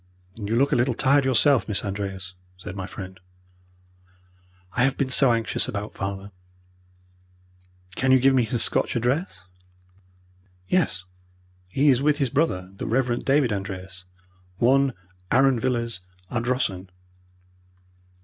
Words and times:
"You 0.33 0.55
look 0.55 0.71
a 0.71 0.75
little 0.75 0.95
tired 0.95 1.25
yourself, 1.25 1.67
Miss 1.67 1.85
Andreas," 1.85 2.33
said 2.57 2.75
my 2.75 2.87
friend. 2.87 3.19
"I 4.73 4.83
have 4.83 4.97
been 4.97 5.11
so 5.11 5.31
anxious 5.31 5.67
about 5.67 5.93
father." 5.93 6.31
"Can 7.95 8.11
you 8.11 8.17
give 8.17 8.33
me 8.33 8.43
his 8.43 8.63
Scotch 8.63 8.95
address?" 8.95 9.45
"Yes, 10.67 11.03
he 11.67 11.89
is 11.89 12.01
with 12.01 12.17
his 12.17 12.31
brother, 12.31 12.71
the 12.75 12.87
Rev. 12.87 13.23
David 13.23 13.53
Andreas, 13.53 14.05
1, 14.57 14.91
Arran 15.29 15.59
Villas, 15.59 15.99
Ardrossan." 16.31 16.89